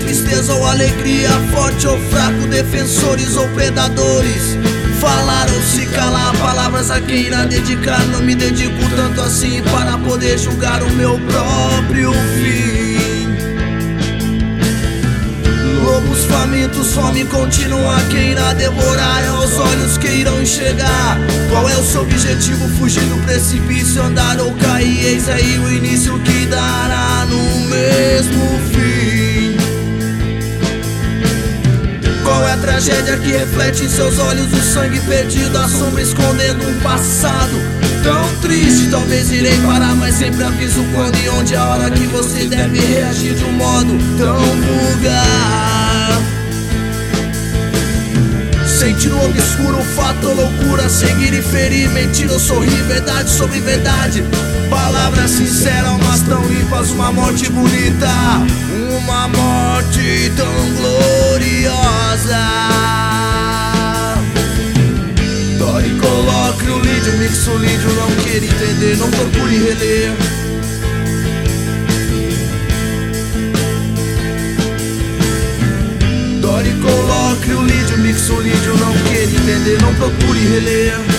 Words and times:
Tristeza 0.00 0.54
ou 0.54 0.66
alegria, 0.66 1.30
forte 1.52 1.86
ou 1.86 1.98
fraco, 2.10 2.46
defensores 2.48 3.36
ou 3.36 3.48
predadores. 3.48 4.56
Falaram 5.00 5.60
se 5.62 5.86
calar 5.86 6.34
palavras 6.38 6.90
a 6.90 7.00
quem 7.00 7.26
irá 7.26 7.44
dedicar. 7.44 8.02
Não 8.06 8.20
me 8.22 8.34
dedico 8.34 8.78
tanto 8.96 9.20
assim 9.20 9.62
para 9.70 9.98
poder 9.98 10.38
julgar 10.38 10.82
o 10.82 10.90
meu 10.90 11.18
próprio 11.20 12.12
fim. 12.12 12.94
Lobos 15.84 16.24
famintos, 16.24 16.94
fome 16.94 17.24
continua. 17.26 18.00
Quem 18.10 18.30
irá 18.30 18.54
devorar 18.54 19.22
é 19.24 19.30
os 19.30 19.58
olhos 19.58 19.98
que 19.98 20.08
irão 20.08 20.40
enxergar. 20.40 21.18
Qual 21.50 21.68
é 21.68 21.76
o 21.76 21.84
seu 21.84 22.00
objetivo? 22.02 22.66
Fugir 22.78 23.04
do 23.04 23.22
precipício, 23.24 24.02
andar 24.02 24.40
ou 24.40 24.52
cair. 24.54 25.04
Eis 25.04 25.28
aí 25.28 25.58
o 25.58 25.70
início 25.70 26.18
que 26.20 26.46
dará 26.46 27.26
no 27.28 27.60
mesmo 27.68 28.63
Qual 32.34 32.48
é 32.48 32.52
a 32.52 32.56
tragédia 32.56 33.16
que 33.16 33.30
reflete 33.30 33.84
em 33.84 33.88
seus 33.88 34.18
olhos 34.18 34.52
o 34.52 34.60
sangue 34.60 34.98
perdido, 35.02 35.56
a 35.56 35.68
sombra 35.68 36.02
escondendo 36.02 36.68
um 36.68 36.80
passado 36.80 37.52
tão 38.02 38.28
triste? 38.40 38.88
Talvez 38.90 39.30
irei 39.30 39.56
parar, 39.58 39.94
mas 39.94 40.16
sempre 40.16 40.42
aviso 40.42 40.84
quando 40.92 41.16
e 41.16 41.28
onde 41.28 41.54
a 41.54 41.64
hora 41.64 41.88
que 41.92 42.04
você 42.08 42.46
deve 42.46 42.80
reagir 42.80 43.34
de 43.36 43.44
um 43.44 43.52
modo 43.52 43.96
tão 44.18 44.40
vulgar. 44.40 46.20
Sentir 48.66 49.10
no 49.10 49.24
obscuro 49.26 49.80
fato 49.94 50.26
ou 50.26 50.34
loucura, 50.34 50.88
seguir 50.88 51.32
e 51.34 51.40
ferir, 51.40 51.88
mentir 51.90 52.28
ou 52.32 52.40
sorrir, 52.40 52.82
verdade 52.88 53.30
sobre 53.30 53.60
verdade. 53.60 54.24
Palavras 54.68 55.30
sinceras, 55.30 55.96
mas 56.04 56.22
tão 56.22 56.44
limpas, 56.48 56.90
uma 56.90 57.12
morte 57.12 57.48
bonita, 57.48 58.08
uma 58.98 59.28
morte 59.28 59.43
lídio, 67.44 67.48
mixe 67.48 67.50
o 67.50 67.58
lídio, 67.58 67.94
não 67.94 68.10
queira 68.22 68.46
entender, 68.46 68.96
não 68.96 69.10
procure 69.10 69.56
reler. 69.58 70.12
Dore, 76.40 76.74
coloque 76.80 77.50
o 77.52 77.62
lídio, 77.62 77.98
mixe 77.98 78.32
o 78.32 78.40
lídio, 78.40 78.76
não 78.78 78.92
queira 79.10 79.32
entender, 79.32 79.82
não 79.82 79.94
procure 79.94 80.40
reler. 80.40 81.13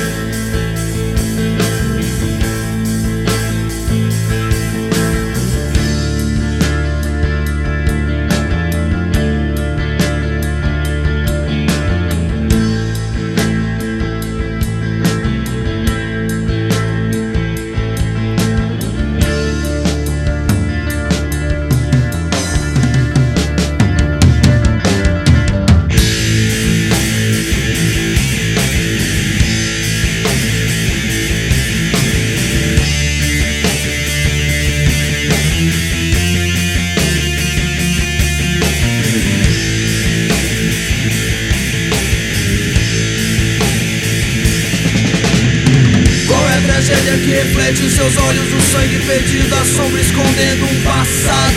Tragédia 46.86 47.18
que 47.18 47.32
reflete 47.32 47.84
em 47.84 47.90
seus 47.90 48.16
olhos 48.18 48.54
o 48.54 48.62
sangue 48.62 49.00
perdido, 49.00 49.56
a 49.56 49.66
sombra 49.66 50.00
escondendo 50.00 50.66
um 50.66 50.82
passado 50.84 51.56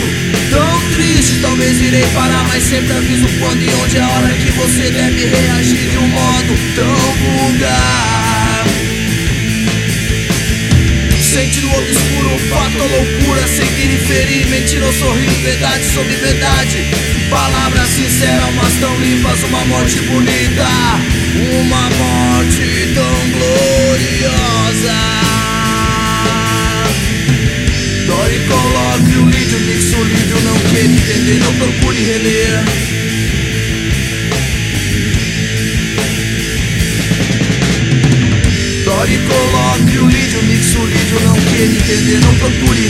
tão 0.49 0.91
triste? 0.91 1.39
Talvez 1.39 1.79
irei 1.79 2.03
parar, 2.15 2.47
mas 2.47 2.63
sempre 2.63 2.93
aviso 2.93 3.27
quando 3.39 3.61
e 3.61 3.69
onde 3.83 3.97
é 3.97 4.01
a 4.01 4.09
hora 4.09 4.33
que 4.33 4.51
você 4.51 4.89
deve 4.89 5.25
reagir 5.25 5.89
de 5.89 5.97
um 5.97 6.07
modo 6.07 6.55
tão 6.75 6.95
vulgar. 6.95 8.65
Sente 11.21 11.61
no 11.61 11.77
obscuro 11.77 12.39
fato 12.49 12.79
ou 12.79 12.87
loucura, 12.87 13.47
seguir 13.47 13.93
e 13.93 13.97
ferir, 13.99 14.47
mentir 14.47 14.81
ou 14.81 14.91
sorrir, 14.91 15.29
verdade 15.43 15.85
sobre 15.85 16.15
verdade. 16.15 16.87
Palavras 17.29 17.87
sinceras, 17.87 18.55
mas 18.55 18.79
tão 18.79 18.99
limpas, 18.99 19.43
uma 19.43 19.63
morte 19.65 20.01
bonita, 20.01 20.65
uma 21.61 21.89
morte 21.91 22.89
tão 22.95 23.29
gloriosa. 23.29 25.18
Coloque 39.17 39.97
o 39.97 40.07
lídio, 40.07 40.43
mixe 40.43 40.77
o 40.77 40.85
lídio, 40.85 41.19
não 41.21 41.33
queira 41.33 41.65
entender, 41.65 42.19
não 42.19 42.35
procure 42.35 42.87